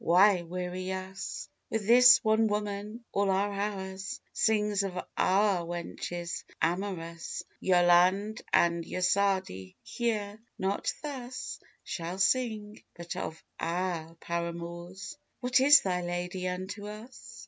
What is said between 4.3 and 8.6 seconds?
Sing of our wenches! amorous Yolande